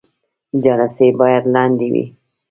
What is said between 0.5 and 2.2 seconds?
جلسې باید لنډې وي